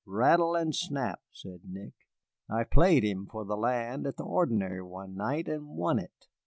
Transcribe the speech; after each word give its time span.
"Rattle 0.07 0.55
and 0.55 0.73
snap," 0.73 1.21
said 1.31 1.59
Nick; 1.63 1.93
"I 2.49 2.63
played 2.63 3.03
him 3.03 3.27
for 3.27 3.45
the 3.45 3.55
land 3.55 4.07
at 4.07 4.17
the 4.17 4.23
ordinary 4.25 4.81
one 4.81 5.13
night, 5.15 5.47
and 5.47 5.77
won 5.77 5.99
it. 5.99 6.25